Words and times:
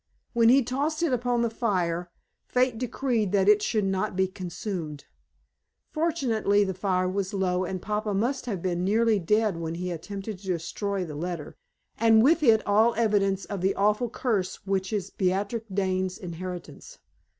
When 0.33 0.49
he 0.49 0.63
tossed 0.63 1.03
it 1.03 1.13
upon 1.13 1.43
the 1.43 1.49
fire, 1.51 2.09
fate 2.47 2.79
decreed 2.79 3.31
that 3.33 3.47
it 3.47 3.61
should 3.61 3.85
not 3.85 4.15
be 4.15 4.27
consumed. 4.27 5.05
Fortunately, 5.91 6.63
the 6.63 6.73
fire 6.73 7.07
was 7.07 7.35
low, 7.35 7.65
and 7.65 7.79
papa 7.83 8.15
must 8.15 8.47
have 8.47 8.63
been 8.63 8.83
nearly 8.83 9.19
dead 9.19 9.57
when 9.57 9.75
he 9.75 9.91
attempted 9.91 10.39
to 10.39 10.47
destroy 10.47 11.05
the 11.05 11.13
letter, 11.13 11.55
and 11.99 12.23
with 12.23 12.41
it 12.41 12.65
all 12.65 12.95
evidence 12.95 13.45
of 13.45 13.61
the 13.61 13.75
awful 13.75 14.09
curse 14.09 14.65
which 14.65 14.91
is 14.91 15.11
Beatrix 15.11 15.67
Dane's 15.71 16.17
inheritance. 16.17 16.97